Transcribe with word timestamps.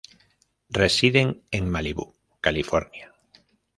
Residen 0.71 1.43
en 1.51 1.69
Malibu, 1.69 2.15
California. 2.41 3.13